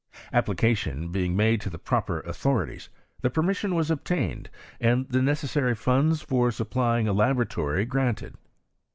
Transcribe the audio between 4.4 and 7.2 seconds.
ed, and the necessary funds for supplying a